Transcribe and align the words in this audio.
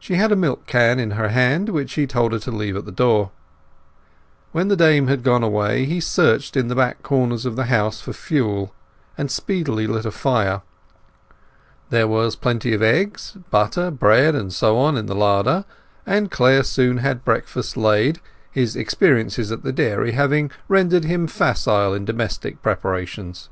She 0.00 0.14
had 0.16 0.32
a 0.32 0.34
milk 0.34 0.66
can 0.66 0.98
in 0.98 1.12
her 1.12 1.28
hand, 1.28 1.68
which 1.68 1.92
he 1.92 2.04
told 2.04 2.32
her 2.32 2.40
to 2.40 2.50
leave 2.50 2.74
at 2.74 2.84
the 2.84 2.90
door. 2.90 3.30
When 4.50 4.66
the 4.66 4.74
dame 4.74 5.06
had 5.06 5.22
gone 5.22 5.44
away 5.44 5.84
he 5.84 6.00
searched 6.00 6.56
in 6.56 6.66
the 6.66 6.74
back 6.74 7.04
quarters 7.04 7.46
of 7.46 7.54
the 7.54 7.66
house 7.66 8.00
for 8.00 8.12
fuel, 8.12 8.74
and 9.16 9.30
speedily 9.30 9.86
lit 9.86 10.04
a 10.04 10.10
fire. 10.10 10.62
There 11.90 12.08
was 12.08 12.34
plenty 12.34 12.74
of 12.74 12.82
eggs, 12.82 13.36
butter, 13.52 13.92
bread, 13.92 14.34
and 14.34 14.52
so 14.52 14.76
on 14.78 14.96
in 14.96 15.06
the 15.06 15.14
larder, 15.14 15.64
and 16.04 16.28
Clare 16.28 16.64
soon 16.64 16.96
had 16.96 17.24
breakfast 17.24 17.76
laid, 17.76 18.20
his 18.50 18.74
experiences 18.74 19.52
at 19.52 19.62
the 19.62 19.72
dairy 19.72 20.10
having 20.10 20.50
rendered 20.66 21.04
him 21.04 21.28
facile 21.28 21.94
in 21.94 22.04
domestic 22.04 22.62
preparations. 22.62 23.48